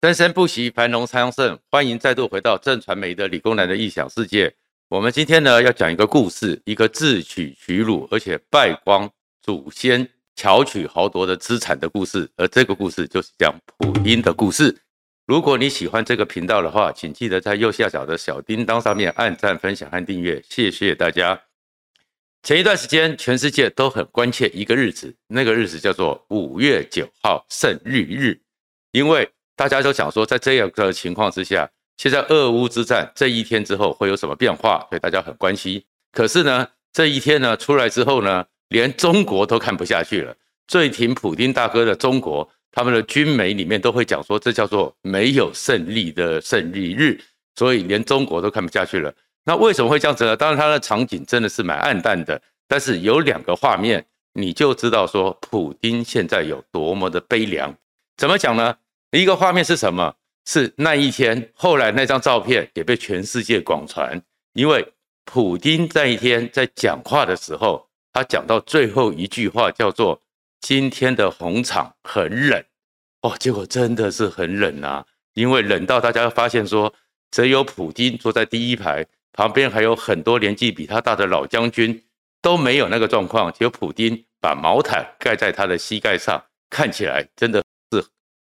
[0.00, 1.58] 生生不息，繁荣昌盛。
[1.72, 4.54] 欢迎再度回到正传媒的理工男的异想世界。
[4.88, 9.10] 我们今天呢要讲一个故事，一个自取其辱，而且败光
[9.42, 12.30] 祖先、巧取豪夺的资产的故事。
[12.36, 14.82] 而这个故事就是讲普丁的故事。
[15.26, 21.42] 如果你喜欢这个频道的话，请记得在右下角的小叮当上面按赞、分享和订阅，谢谢大家。
[22.44, 28.40] 前一段时间，全世界都很关切一个日子，那个日子叫做五月九号胜利日，
[28.92, 29.28] 因为。
[29.58, 34.86] 大家都想说，在这样的情况之下，现在俄乌之战这一天之后会有什么变化？
[34.88, 35.82] 所以大家很关心。
[36.12, 40.32] 可是呢，这一天呢出来之后呢，连中国都看不下去了。
[40.68, 47.20] 最挺普丁大哥的中国，他们的军媒里面都会讲说，这叫做没有胜利的胜利日。
[47.56, 49.12] 所以连中国都看不下去了。
[49.44, 50.36] 那为什么会这样子呢？
[50.36, 52.40] 当然，他的场景真的是蛮暗淡的。
[52.68, 57.74] 但是有两个画面，你就知道说，普丁现在有多么的悲凉。
[58.16, 58.76] 怎么讲呢？
[59.10, 60.14] 一个画面是什么？
[60.44, 64.20] 是那一天，后来那张照片也被全世界广传。
[64.54, 64.86] 因为
[65.24, 70.20] 普丁那一天在讲话的时候，他讲到最后一句话叫做
[70.60, 72.64] “今天的红场很冷”，
[73.20, 75.04] 哦，结果真的是很冷啊！
[75.34, 76.92] 因为冷到大家发现说，
[77.30, 82.02] 只有普丁坐在第一排，旁边还有很多年纪比他大的老将军
[82.40, 87.62] 都没有那个状况，只有普丁把毛毯盖在他的膝盖上，看起来真的。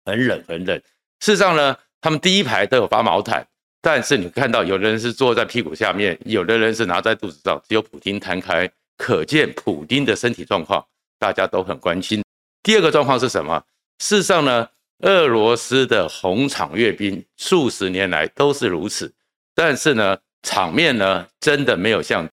[0.05, 0.77] 很冷很冷，
[1.21, 3.47] 事实上呢，他们第一排都有发毛毯，
[3.81, 10.85] 但是你看到有的人是坐在屁股下面，有的人是拿在肚子上，只有普丁摊开，可见普丁的身体状况，
[11.19, 12.23] 大家都很关心。
[12.63, 13.63] 第二个状况是什么？
[13.99, 19.11] 事实上呢，俄罗斯的红场阅兵数十年来都是如此，
[19.55, 22.29] 但是呢，场面呢真的没有像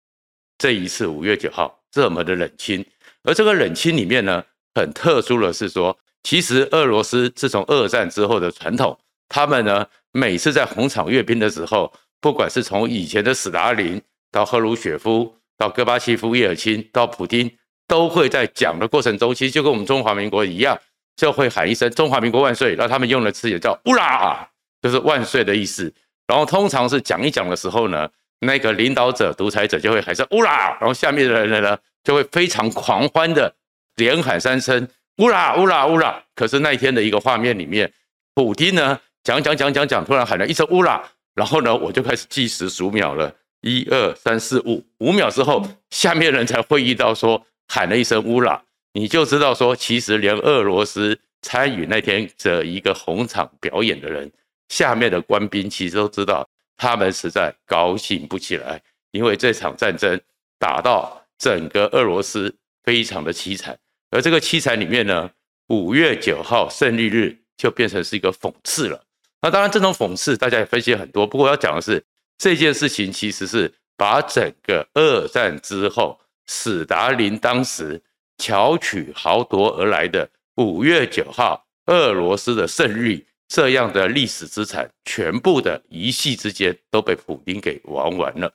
[0.57, 2.85] 这一次五月九号这么的冷清，
[3.23, 4.41] 而这个冷清里面呢，
[4.73, 5.97] 很特殊的是说。
[6.23, 8.97] 其实，俄罗斯自从二战之后的传统，
[9.29, 14.01] 他们呢每次在红场阅兵的时候，不管是从以前的史达林
[14.31, 17.49] 到赫鲁雪夫，到戈巴契夫、叶尔钦，到普丁，
[17.87, 20.77] 都会在讲的过程中，其实就跟我们中华民国一样，
[21.15, 24.47] 就会喊一声“中华民国万岁”，然后他们用的词也叫“乌拉”，
[24.81, 25.93] 就是万岁的意思。
[26.27, 28.09] 然后通常是讲一讲的时候呢，
[28.41, 33.55] 那个领导者、独裁者就会喊声“乌拉”，然后下面的人呢就会非常狂欢的
[33.95, 34.87] 连喊三声。
[35.17, 36.23] 乌拉乌拉乌拉！
[36.35, 37.91] 可是那一天的一个画面里面，
[38.35, 48.61] 普丁呢讲讲讲讲讲，突然喊了一声乌拉，然后呢我就开始计时数秒了，一二三四五，五秒之后，下面人才会意到说喊了一声乌拉，
[48.93, 54.31] 你就知道说，其实连俄罗斯参与那天这一个红场表演的人，
[54.69, 56.47] 下面的官兵其实都知道，
[56.77, 58.79] 他们实在高兴不起来，
[59.09, 60.19] 因为这场战争
[60.59, 63.75] 打到整个俄罗斯非常的凄惨。
[64.09, 65.29] 而这个凄惨里面呢，
[65.67, 69.03] 五月九号胜利日就变成是一个讽刺了。
[69.41, 71.27] 那当然，这种讽刺大家也分析很多。
[71.27, 72.03] 不过要讲的是，
[72.37, 78.01] 这件事情其实是把整个二战之后史达林当时
[78.37, 88.53] 巧取豪夺而来的五月九号俄罗斯的胜利这样的历史资产，全部的一夕之间都被普京给玩完了。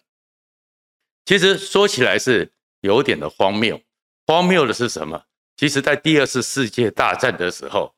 [1.24, 3.80] 其实说起来是有点的荒谬，
[4.26, 5.22] 荒谬的是什么？
[5.56, 7.94] 其实，在第二次世界大战的时候，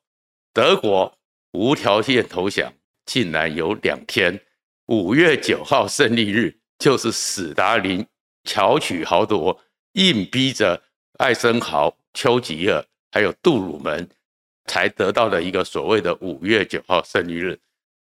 [0.53, 1.17] 德国
[1.53, 2.71] 无条件投降，
[3.05, 4.39] 竟然有两天。
[4.87, 8.05] 五月九号胜利日，就是史达林
[8.43, 9.59] 巧取豪夺，
[9.93, 10.83] 硬逼着
[11.17, 14.07] 艾森豪、丘吉尔还有杜鲁门，
[14.67, 17.59] 才得到的一个所谓的五月九号胜利日。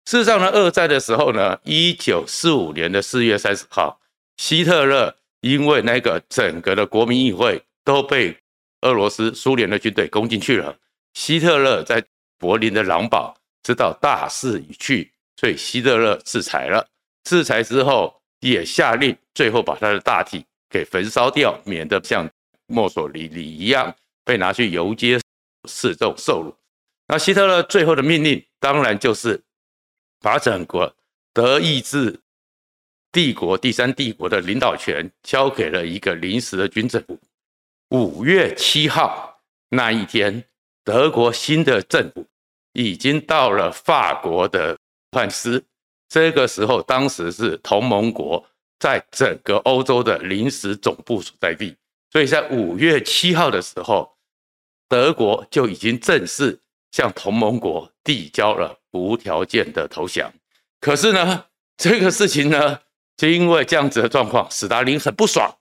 [0.05, 4.01] 事实上呢，二战的时候呢，一九四五年的四月三十号，
[4.37, 8.35] 希特勒因为那个整个的国民议会都被
[8.81, 10.77] 俄罗斯、苏联的军队攻进去了，
[11.13, 12.03] 希特勒在
[12.37, 16.87] 柏林的狼堡知道大势已去，所以希特勒制裁了。
[17.23, 22.27] 制裁之后，也下令最后把他的大体给焚烧掉，免得像
[22.67, 25.19] 墨索里尼一样被拿去游街
[25.69, 26.55] 示众受辱。
[27.07, 29.39] 那希特勒最后的命令，当然就是
[30.19, 30.95] 把整个
[31.33, 32.19] 德意志
[33.11, 37.19] 帝国、第三帝国的领导权交给了一个临时的军政府。
[37.91, 40.45] 五月七号那一天，
[40.85, 42.25] 德国新的政府
[42.71, 44.77] 已经到了法国的
[45.11, 45.61] 汉斯。
[46.07, 48.45] 这个时候，当时是同盟国
[48.79, 51.75] 在整个欧洲的临时总部所在地，
[52.13, 54.09] 所以在五月七号的时候，
[54.87, 56.57] 德国就已经正式
[56.93, 60.31] 向同盟国递交了无条件的投降。
[60.79, 61.45] 可是呢，
[61.75, 62.79] 这个事情呢，
[63.17, 65.57] 就因为这样子的状况，史达林很不爽。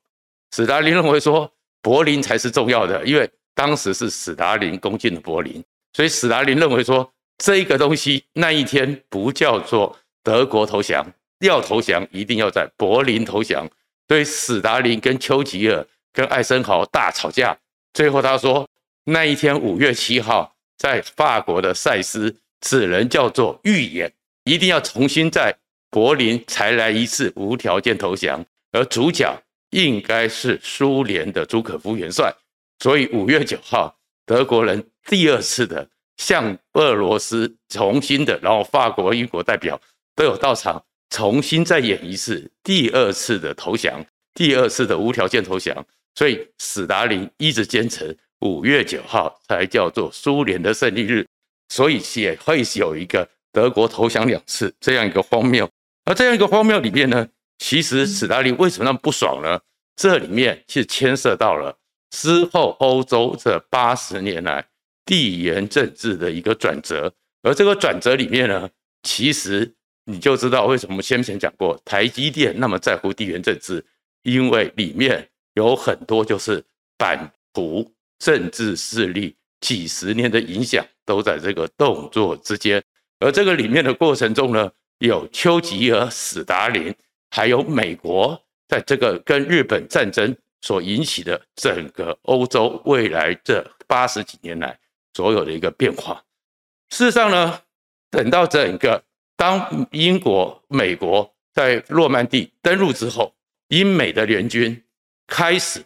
[0.54, 5.62] 史达林认为说，柏林才是重要的，因为当时是史达林攻进了柏林，
[5.92, 11.06] 所以史达林认为说，这个东西那一天不叫做德国投降，
[11.40, 13.68] 要投降一定要在柏林投降。
[14.08, 17.56] 所以史达林跟丘吉尔跟艾森豪大吵架，
[17.94, 18.68] 最后他说
[19.04, 24.12] 那一天五月七号在法国的赛斯只能叫做预演，
[24.44, 25.54] 一定要重新在
[25.90, 29.32] 柏林才来一次无条件投降，而主角
[29.70, 32.32] 应该是苏联的朱可夫元帅。
[32.78, 33.96] 所以五月九号，
[34.26, 39.80] 德国人第二次的向俄罗斯重新的，然后法国、英国代表
[40.14, 40.82] 都有到场。
[41.12, 44.00] 重新再演一次第二次的投降，
[44.32, 45.84] 第二次的无条件投降，
[46.14, 51.26] 所以史达林一直坚持五月九号才叫做苏联的胜利日，
[51.68, 55.68] 所以也会有一个德国投降两次这样一个荒谬。
[56.04, 57.26] 而这样一个荒谬里面呢，
[57.60, 59.60] 其实史大林为什么那么不爽呢？
[59.94, 61.78] 这里面是牵涉到了
[62.10, 64.66] 之后欧洲这八十年来
[65.04, 68.68] 地缘政治的一个转折，而这个转折里面呢，
[69.04, 69.72] 其实。
[70.06, 73.84] 你就知道为什么先前讲过台积电那么在乎地缘政治，
[74.22, 76.64] 因为里面有很多就是
[76.98, 82.82] 版图政治势力几十年的影响都在这个动作之间，
[83.20, 86.92] 而这个里面的过程中呢，有丘吉尔、史达林，
[87.30, 94.78] 还有美国在这个跟日本战争所引起的整个欧洲未来这八十几年来
[95.14, 96.22] 所有的一个变化。
[96.90, 97.60] 事实上呢，
[98.10, 99.02] 等到整个。
[99.36, 103.34] 当英国、美国在诺曼底登陆之后，
[103.68, 104.84] 英美的联军
[105.26, 105.82] 开始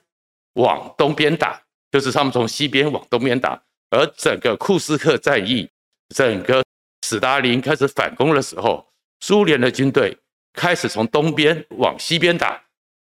[0.55, 1.63] 往东边打，
[1.93, 3.63] 就是他们从西边往东边打。
[3.91, 5.71] 而整个库斯克战役，
[6.09, 6.65] 整个
[7.07, 8.85] 史达林开始反攻的时候，
[9.21, 10.19] 苏联的军队
[10.55, 12.59] 开始从东边往西边打。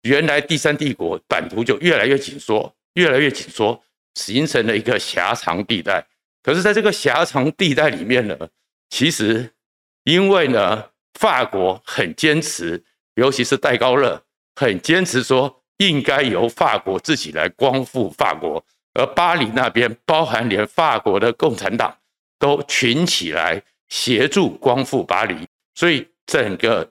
[0.02, 3.82] 原来第三帝国版图就越来越紧缩，越来越紧缩，
[4.14, 6.06] 形成了一个狭长地带。
[6.42, 8.48] 可是，在这个狭长地带里面呢，
[8.88, 9.50] 其实。
[10.04, 10.86] 因为呢，
[11.20, 12.82] 法国很坚持，
[13.16, 14.22] 尤其是戴高乐
[14.54, 21.94] 很坚持说，应该由法国自己来光复法国，而巴黎那边包含连法国的共产党
[22.38, 26.90] 都群起来协助光复巴黎，所以整个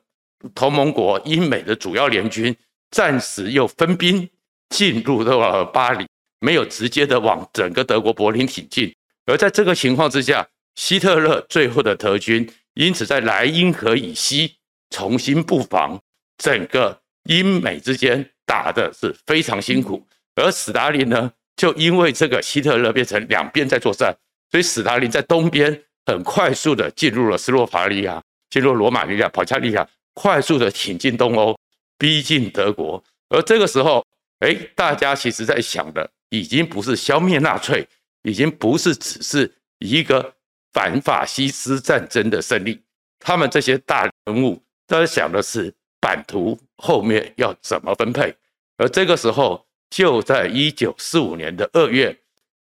[0.54, 2.56] 同盟国英美的主要联军
[2.92, 4.30] 暂时又分兵
[4.70, 6.06] 进入到了巴黎，
[6.40, 8.94] 没有直接的往整个德国柏林挺进，
[9.26, 12.48] 而在这个情况之下，希特勒最后的德军。
[12.76, 14.56] 因此，在莱茵河以西
[14.92, 16.00] 重新布防，
[16.38, 20.06] 整个英美之间打的是非常辛苦。
[20.36, 24.16] 而史达林呢，就因为这个希特勒变成两边在作战，
[24.52, 29.88] 所以史达林在东边很快速的进入了斯洛伐利亚，进入罗马尼亚、保加利亚，
[30.18, 31.56] 快速的挺进东欧，
[32.00, 33.04] 逼近德国。
[33.30, 34.04] 而这个时候，
[34.40, 37.88] 哎，大家其实在想的已经不是消灭纳粹，
[38.24, 40.34] 已经不是只是一个。
[40.74, 42.80] 反法西斯战争的胜利，
[43.20, 48.32] 他们这些大人物都在想的是版图后面要怎么分配。
[48.78, 52.16] 而这个时候，就在一九四五年的二月，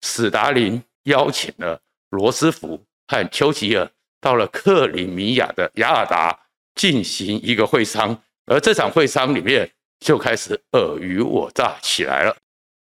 [0.02, 3.90] 史达林邀请了罗斯福和丘吉尔
[4.20, 6.38] 到了克里米亚的雅尔达
[6.76, 9.70] 进行一个会商，而这场会商里面
[10.00, 12.36] 就开始尔虞我诈起来了。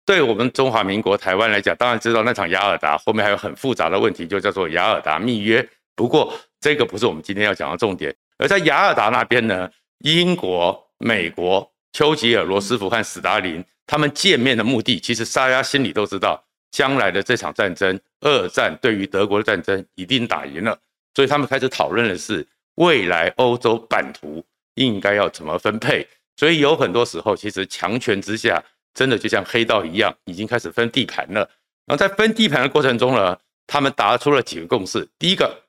[0.06, 5.68] 对我们中华民国台湾来讲，当然知道那场雅尔达后面还有很复杂的问题，就叫做雅尔达密约。
[5.96, 8.16] 不过这个不是我们今天要讲的重点。
[8.38, 9.70] 而在雅尔达那边呢，
[10.00, 20.76] 英国、美国、丘吉尔、罗斯福和史达林他们见面的目的，其实大家心里都知道，将来的这场战争，二战对于德国的战争一定打赢了，
[21.14, 24.44] 所以他们开始讨论的是未来欧洲版图
[24.76, 26.08] 应该要怎么分配。
[26.36, 28.64] 所以有很多时候，其实强权之下。
[28.96, 31.42] 真的就像黑道一样，已经开始分地盘了。
[31.86, 35.08] 然后在分地盘的过程中呢，他们达出了几个共识。
[35.20, 35.64] 第一个，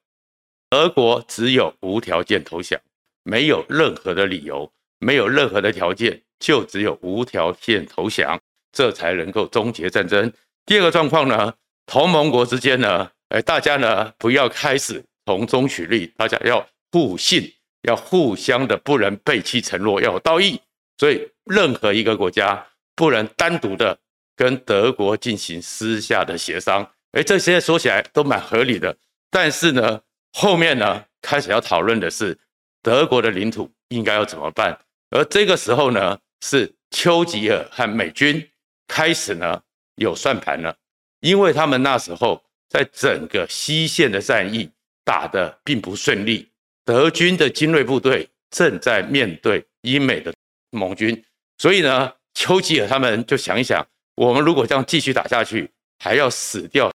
[0.71, 2.81] 俄国只有无条件投降，
[3.23, 8.41] 没有任何的理由，没有任何的条件，就只有无条件投降，
[8.73, 10.33] 这才能够终结战争。
[10.65, 11.55] 第二个状况呢，
[11.87, 20.61] 同盟国之间呢，哎，大家呢不要开始从中取利，大家要互信，要互相的不能背弃承诺，要有道义。
[20.99, 22.67] 所以任何一个国家。
[22.97, 23.99] 不能单独的
[24.37, 28.95] 跟德国进行私下的协商，哎，这些说起来都蛮合理的。
[29.31, 29.99] 但是呢，
[30.35, 32.39] 后面呢开始要讨论的是
[32.83, 34.79] 德国的领土应该要怎么办。
[35.09, 38.47] 而这个时候呢，是丘吉尔和美军
[38.87, 39.63] 开始呢
[39.95, 40.77] 有算盘了，
[41.21, 44.71] 因为他们那时候在整个西线的战役
[45.07, 46.50] 打得并不顺利，
[46.91, 50.35] 德军的精锐部队正在面对英美的
[50.73, 51.25] 盟军，
[51.59, 52.13] 所以呢。
[52.33, 55.69] 丘吉尔他们就想一想，我们如果这样继续打下去，
[55.99, 56.91] 还要死掉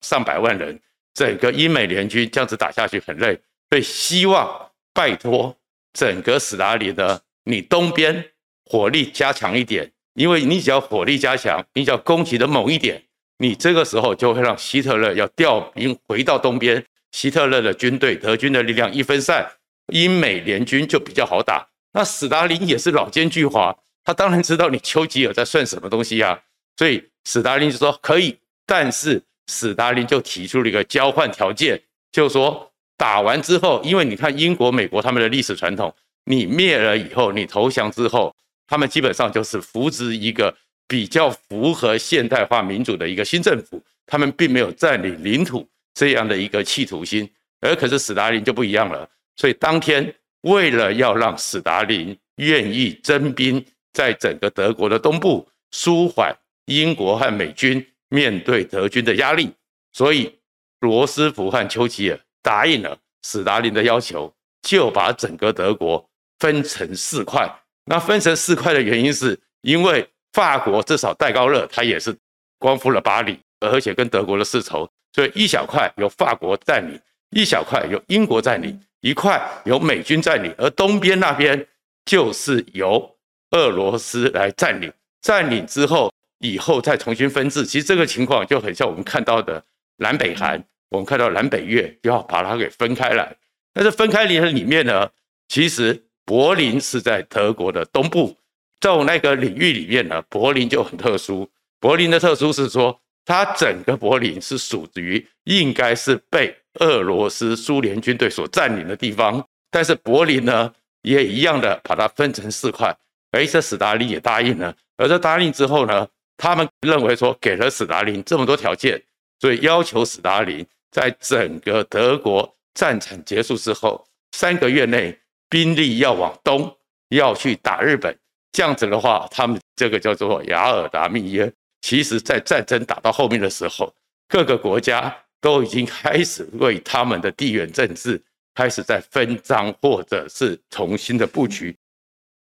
[0.00, 0.80] 上百万人，
[1.12, 5.54] 整个英美联军这样子打下去很累，所以希望拜托
[5.92, 8.24] 整个史达林呢，你东边
[8.64, 13.04] 火力加强一点，因为你只要火力加强，你只要攻击的猛一点，
[13.36, 19.50] 你这个时候就会让希特勒要调兵回到东边，希特勒的军队、德军的力量一分散，
[19.92, 21.68] 英美联军就比较好打。
[21.92, 26.40] 那史达林也是老奸巨猾，他当然知道你丘吉尔在算什么东西呀、啊，
[26.76, 29.22] 所以史达林就说可以，但是。
[29.52, 35.92] 史达林就提出了一个交换条件，就是说打完之后，因为你看英国、美国他们的历史传统，
[36.26, 38.32] 你灭了以后，你投降之后，
[38.68, 45.68] 他们基本上就是扶植一个比较符合现代化民主的一个新政府，他们并没有占领领土
[46.00, 47.28] 这样的一个企图心。
[47.60, 57.86] 而可是史达林就不一样了，所以当天为了要让史达林愿意征兵在整个德国的东部，舒缓英国和美军。
[58.12, 59.48] 面对德军的压力，
[59.92, 60.36] 所以
[60.80, 66.04] 罗斯福和丘吉尔答应了史达林的要求，就把整个德国
[66.40, 67.48] 分成四块。
[67.84, 72.12] 那分成四块的原因是因为法国至少戴高乐他也是
[72.58, 77.00] 光复了巴黎，而且跟德国的世仇，所以一小块由法国占领，
[77.30, 81.66] 一小块由英国占领，一块由美军占领，而东边那边
[82.04, 83.16] 就是由
[83.50, 84.92] 俄罗斯来占领。
[85.22, 86.12] 占领之后。
[86.42, 89.62] 以后再重新分治，其实这个情况就很像我们看到的
[89.98, 93.36] 南北韩，我们看到南北越就要把它给分开来。
[93.74, 95.06] 但是分开里的里面呢，
[95.48, 98.34] 其实柏林是在德国的东部，
[98.80, 101.46] 在我那个领域里面呢，柏林就很特殊。
[101.78, 110.72] 柏林的特殊是说，它整个柏林是属于应该是被俄罗斯苏联军队所占领的地方，但是柏林呢
[111.02, 112.96] 也一样的把它分成四块。
[113.32, 119.00] 哎，这史达林也答应了，而这答应之后呢，他们认为说，给了史达林这么多条件，
[119.38, 125.16] 所以要求史达林在整个德国战场结束之后三个月内，
[125.48, 126.76] 兵力要往东，
[127.10, 128.16] 要去打日本。
[128.52, 131.52] 这样子的话，他们这个叫做雅尔达密约。
[131.80, 133.94] 其实，在战争打到后面的时候，
[134.28, 138.22] 各个国家都已经开始为他们的地缘政治
[138.54, 141.76] 开始在分赃，或者是重新的布局。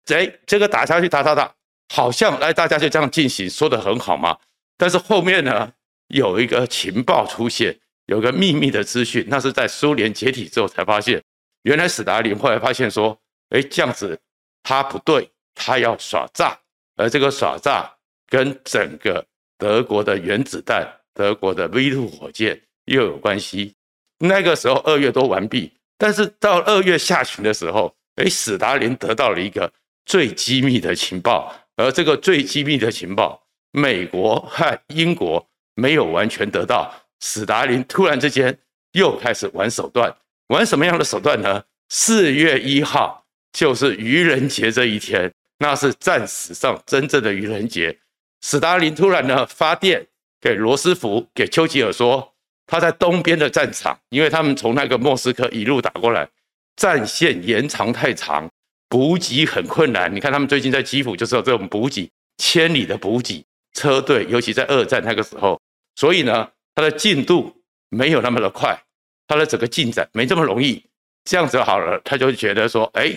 [0.07, 1.53] 哎，这个打下去，打打打。
[1.95, 4.39] 好像来，大家就这样进行，说得很好嘛。
[4.79, 5.73] 但是后面呢，
[6.09, 11.23] 有一个情报出现，有个秘密的资讯，那是在苏联解体之后才发现。
[11.63, 13.19] 原来史达林后来发现说，
[13.51, 14.19] 哎，这样子
[14.63, 16.59] 他不对，他要耍诈，
[16.97, 17.91] 而这个耍诈
[18.33, 19.23] 跟整个
[19.59, 23.75] 德国的原子弹、德国的 V2 火箭又有关系。
[24.21, 29.71] 那个时候二月都完毕，但是到二月下旬的时候，哎，史达林得到了一个
[30.07, 31.55] 最机密的情报。
[31.77, 36.91] 而这个最机密的情报，美国和英国没有完全得到。
[37.21, 38.57] 史达林突然之间
[38.93, 41.63] 又开始玩手段，玩什么样的手段呢？
[41.91, 47.99] 四月一号就是愚人节这一天，那是战史上真正的愚人节。
[48.43, 50.07] 史达林突然呢发电
[50.41, 52.35] 给罗斯福、给丘吉尔说，
[52.67, 56.29] 他在东边的战场，因为他们从那个莫斯科一路打过来，
[56.77, 58.51] 战线延长太长。
[58.89, 65.59] 补给很困难，你看他们最近在基辅就是有这种补给，千里的补给车队，尤其在二战那个时候，
[65.95, 67.57] 所以呢，他的进度
[67.89, 68.79] 没有那么的快，
[69.27, 70.85] 他的整个进展没这么容易。
[71.25, 73.17] 这样子好了，他就觉得说，哎，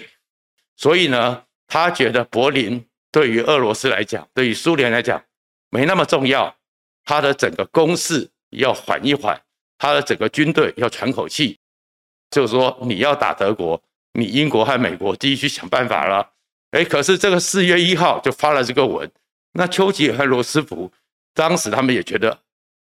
[0.77, 2.82] 所以呢，他觉得柏林
[3.15, 5.24] 对于俄罗斯来讲，对于苏联来讲
[5.69, 6.53] 没那么重要，
[7.05, 9.41] 他的整个攻势要缓一缓，
[9.77, 11.57] 他的整个军队要喘口气，
[12.29, 13.81] 就是说你要打德国。
[14.17, 16.31] 你英国和美国继续想办法了，
[16.72, 19.10] 哎，可是这个四月一号就发了这个文，
[19.53, 20.91] 那丘吉尔和罗斯福
[21.34, 22.41] 当时他们也觉得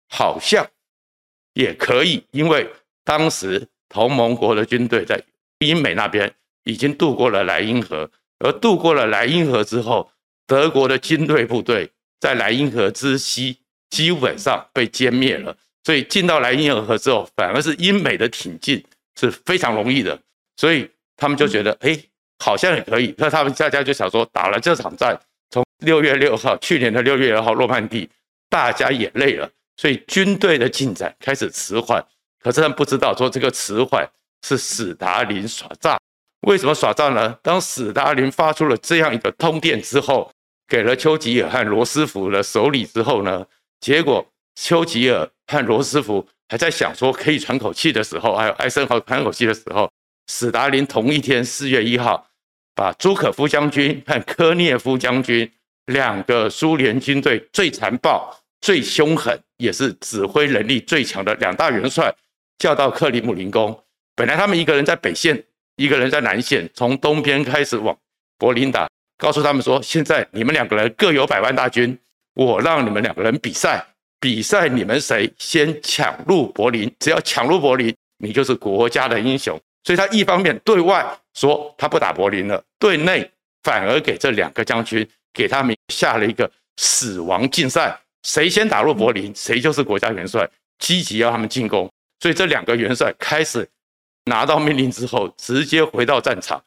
[0.09, 0.67] 好像
[1.53, 2.71] 也可以，因为
[3.03, 5.19] 当时同盟国的军队在
[5.59, 6.31] 英美那边
[6.65, 8.09] 已经渡过了莱茵河，
[8.39, 10.11] 而渡过了莱茵河之后，
[10.49, 11.89] 德国的军队部队
[12.19, 13.57] 在莱茵河之西
[13.89, 18.83] 基本上被歼灭了，所以进到莱茵河之后，反而是英美的挺进
[19.17, 20.19] 是非常容易的，
[20.57, 20.89] 所以。
[21.21, 21.99] 他们就觉得，哎，
[22.37, 23.13] 好像也可以。
[23.17, 28.09] 那他们大家就想说，打了这场战，从六月六号，去年的六月六号，诺曼底，
[28.49, 32.01] 大家也累了，所以军队的进展开始迟缓。
[32.41, 34.09] 可是他们不知道，说这个迟缓
[34.47, 35.99] 是史达林耍诈。
[36.47, 37.37] 为什么耍诈呢？
[37.43, 40.31] 当史达林发出了这样一个通电之后，
[40.69, 43.45] 给了丘吉尔和罗斯福的手里之后呢，
[43.81, 49.89] 结果丘吉尔和罗斯福还在想说可以喘口气的时候，还有艾森豪喘口气的时候。
[50.31, 52.27] 史达林同一天，四月一号，
[52.75, 55.51] 把朱可夫将军和科涅夫将军
[55.87, 62.13] 两个苏联军队最残暴、最凶狠，也是指挥能力最强的两大元帅，
[62.59, 63.83] 叫到克里姆林宫。
[64.15, 65.43] 本来他们一个人在北线，
[65.77, 67.97] 一个人在南线，从东边开始往
[68.37, 68.87] 柏林打，
[69.19, 71.95] 告诉他们说：现在你们两个人各有百万大军，
[72.35, 73.85] 我让你们两个人比赛，
[74.19, 79.59] 比赛你们谁先抢入柏林，只要抢入柏林，你就是国家的英雄。
[79.83, 83.29] 所以他一方面对外说他不打柏林了，对内
[83.63, 90.49] 反而给这两个将军给他们下了一个死亡竞赛，谁先打入柏林，谁就是国家元帅，
[90.79, 91.89] 积极要他们进攻。
[92.21, 93.67] 所以这两个元帅开始
[94.25, 96.61] 拿到命令之后，直接回到战场，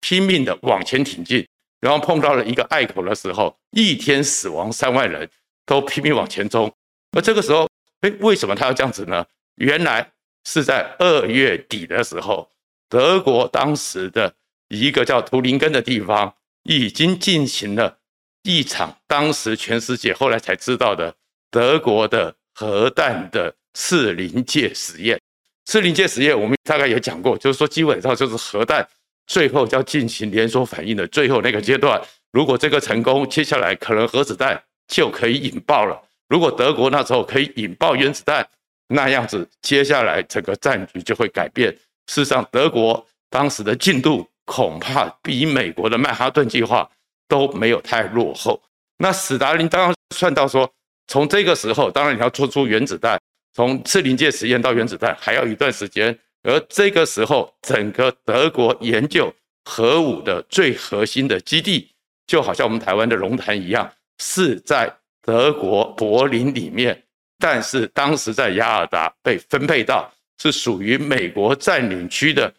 [0.00, 1.44] 拼命的往前挺进。
[1.80, 5.28] 然后碰到了一个隘口的时候，一天死亡三万人，
[5.66, 6.72] 都拼命往前冲。
[7.12, 7.68] 而这个时候，
[8.00, 9.26] 哎，为什么他要这样子呢？
[9.56, 10.12] 原来。
[10.44, 12.50] 是在二月底的时候，
[12.88, 14.32] 德国当时的
[14.68, 16.32] 一个叫图林根的地方，
[16.62, 17.98] 已经进行了
[18.44, 21.14] 一场当时全世界后来才知道的
[21.50, 25.20] 德国的核弹的次临界实验。
[25.66, 28.88] 次临界实验我们大概也讲过，就是说基本上就是核弹
[29.28, 32.00] 最后要进行连锁反应的最后那个阶段。
[32.32, 36.02] 如果这个成功，接下来可能核子弹就可以引爆了。
[36.28, 38.44] 如果德国那时候可以引爆原子弹。
[38.90, 41.70] 那样子，接下来整个战局就会改变。
[42.06, 46.90] 事实上，德国当时的进度恐怕比美国的曼哈顿计划
[47.28, 48.58] 都没有太落后。
[48.96, 50.72] 那史达林当然算到说，
[51.06, 53.20] 从这个时候，当然你要做出原子弹，
[53.52, 56.18] 从次临界实验到原子弹还要一段时间。
[56.42, 61.90] 而这个时候，整个德国研究核武的最核心的基地，
[62.26, 64.92] 就好像我们台湾的龙潭一样，是在
[65.22, 67.02] 德国柏林里面。
[67.38, 72.52] 但是当时在雅尔达被分配到是属于美国占领区的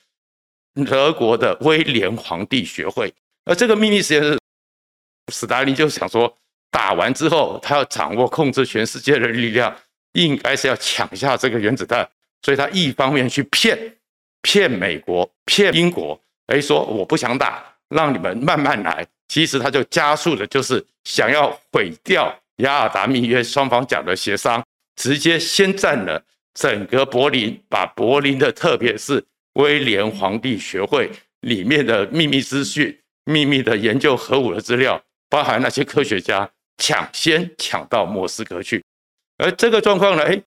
[0.85, 4.39] 德国的威廉皇帝学会，而这个秘密实验室，
[5.33, 6.33] 史达林就想说，
[6.71, 9.75] 打完之后他要掌握控制全世界的力量，
[10.13, 12.09] 应该是要抢下这个原子弹，
[12.41, 13.77] 所以他一方面去骗
[14.41, 24.63] 骗美国、骗英国，哎，说我不想打，让你们慢慢来，其实他就加速的就是想要毁掉雅尔达密约双方讲的协商。
[24.95, 26.21] 直接先占了
[26.53, 29.23] 整个柏林，把柏林的特别是
[29.53, 38.83] 威廉皇帝学会里面的秘密资讯、秘密的研究核武的资料，包含那些科学家抢先抢到莫斯科去。
[39.37, 40.41] 而这个状况呢，哎，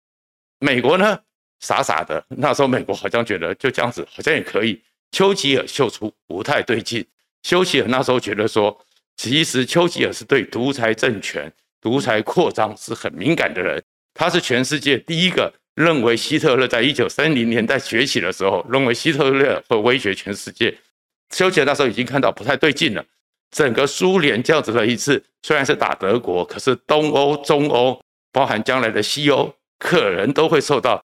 [0.59, 1.19] 美国呢
[1.63, 4.79] 傻傻的， 那时候美国好像觉得就这样子好像也可以。
[5.13, 7.07] 丘吉尔嗅出不太对劲，
[7.43, 8.79] 丘吉尔那时候觉得说，
[9.17, 13.83] 其实丘吉尔是对独裁政权、独裁扩张是很敏感的人。
[14.15, 20.75] 他是全世界第一个认为希特勒在一九三零年代崛起的时候，认为希特勒会威胁全世界。
[21.31, 23.05] 丘吉尔那时候已经看到不太对劲了。
[23.51, 28.01] 整个苏联这样子的一次，虽然是打德国，可是东欧、中欧，
[28.33, 31.05] 包含将来的西欧，可能都会受到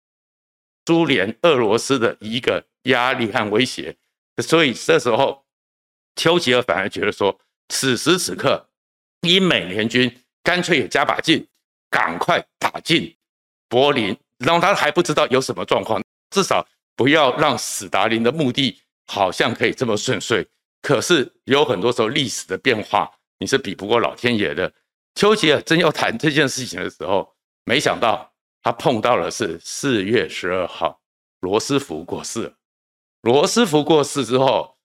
[0.85, 3.95] 苏联、俄罗斯的一个压力和威胁。
[4.41, 5.45] 所以这时候，
[6.15, 7.39] 丘吉尔反而觉得说，
[7.69, 8.69] 此时此刻，
[9.21, 11.47] 英美联军干脆也加把劲。
[11.93, 13.13] 赶快打进
[13.67, 16.65] 柏林，然后他还不知道有什么状况，至少
[16.95, 20.47] 不要让史达林的目的好像可以这么顺遂。
[20.81, 24.71] 可是有很多时候历史的变化，你是比不过老天爷的。
[25.15, 28.30] 丘吉尔真要谈这件事情的时候，没想到
[28.63, 31.01] 他碰到的是四月十二号，
[31.39, 32.53] 罗斯福过世。
[33.21, 34.75] 罗斯福过世之后，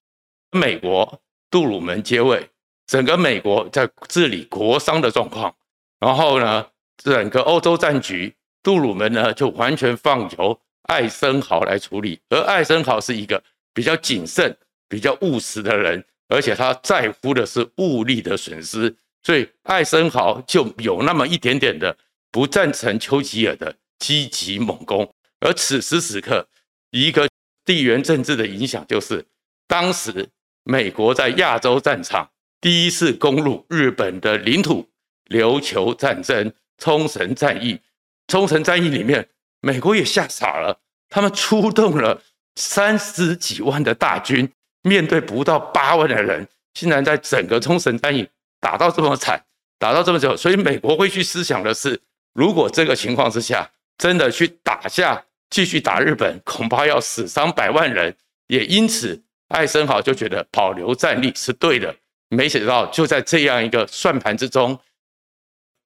[0.50, 2.50] 美国杜鲁门接位，
[2.86, 5.54] 整个美国在治理国殤的状况，
[6.00, 13.42] 然后呢，整个欧洲战局，杜鲁门呢就完全放由艾森豪来处理，而艾森豪是一个
[13.74, 14.56] 比较谨慎、
[14.88, 21.96] 比较务实的人，而且他在乎的是物力的损失，所以艾森豪就有那么一点点的
[22.36, 25.10] 不赞成丘吉尔的积极猛攻。
[25.40, 26.46] 而此时此刻，
[26.90, 27.26] 一个
[27.64, 29.24] 地缘政治的影响就是，
[29.66, 30.28] 当时
[30.62, 34.86] 美国在亚洲战场第一次攻入日本的领土，
[35.30, 36.52] 琉球战争。
[36.78, 37.80] 冲绳战役，
[38.28, 39.26] 冲绳战役里面，
[39.62, 40.78] 美国也吓傻了。
[41.08, 42.20] 他们出动了
[42.56, 44.46] 三十几万的大军，
[44.82, 48.28] 面对不到八万的人，竟然在整个冲绳战役
[48.60, 49.42] 打到这么惨，
[49.78, 50.36] 打到这么久。
[50.36, 51.98] 所以美国会去思想的是，
[52.36, 58.14] 如果这个情况之下真的去打下，继续打日本，恐怕要死伤百万人。
[58.48, 61.96] 也因此，艾森豪就觉得保留战力是对的。
[62.28, 64.78] 没想到就在这样一个算盘之中，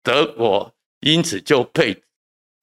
[0.02, 0.74] 德国。
[1.00, 1.96] 因此就被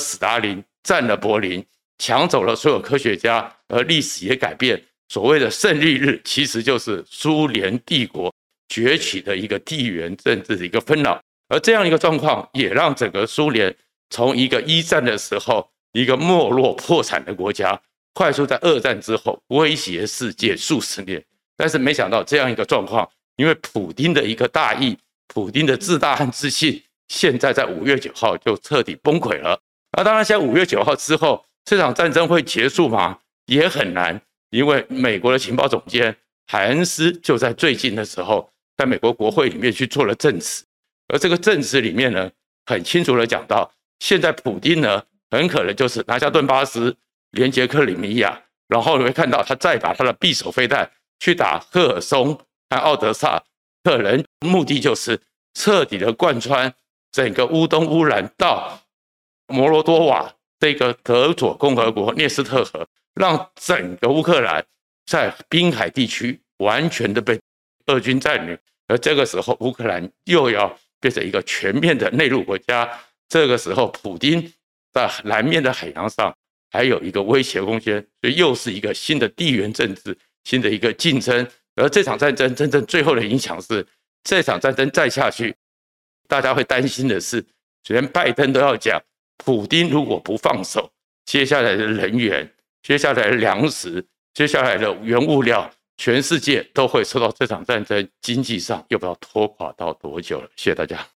[0.03, 1.65] 史达林占了柏林，
[1.97, 4.79] 抢走了所有科学家，而历史也改变。
[5.09, 8.31] 所谓的胜利日，其实就是苏联帝国
[8.69, 11.19] 崛起的一个地缘政治的一个纷扰。
[11.49, 13.73] 而这样一个状况，也让整个苏联
[14.09, 17.79] 从一个一战的时候一个没落破产的国家，
[18.13, 21.23] 快速在二战之后威胁世界数十年。
[21.55, 29.59] 但是没想到这样一个状况，因为普丁的一个大意，普丁的自大和自信，现在在五月九号就彻底崩溃了。
[29.97, 33.17] 那当然，现在五月九号之后，这场战争会结束吗？
[33.47, 40.63] 也很难，因为美国的情报总监海恩斯就在最近的时候，在美国国会里面去做了证词，
[41.07, 42.29] 而这个证词里面呢，
[42.65, 46.95] 很清楚的讲到，现在普丁呢，很可能就是拿下顿巴斯、
[47.31, 52.37] 连接克里米亚，然后你会看到他再把他的匕首飞弹去打赫尔松
[52.69, 53.43] 和奥德萨，
[53.83, 55.19] 可能目的就是
[55.53, 56.73] 彻底的贯穿
[57.11, 58.81] 整个乌东乌兰到
[59.47, 64.65] 摩罗多瓦这个德佐共和国涅斯特河，让整个乌克兰
[65.05, 67.39] 在滨海地区完全的被
[67.85, 72.89] 俄军占领，而这个时候乌克兰又要变成一个全面的内陆国家，
[73.29, 74.53] 这个时候普丁
[74.93, 76.35] 在南面的海洋上
[76.71, 81.47] 还有一个威胁空间，所以又是一个新的地缘政治，新的一个竞争。
[81.75, 83.85] 而这场战争真正最后的影响是，
[84.23, 85.55] 这场战争再下去，
[86.27, 87.45] 大家会担心的是，
[87.89, 88.99] 连拜登都要讲，
[89.37, 90.91] 普丁如果不放手，
[91.25, 100.49] 接下来的人员、接下来的粮食、接下来的原物料，全世界都会受到这场战争经济上又不知道拖垮到多久了。
[100.55, 100.97] 谢谢大家。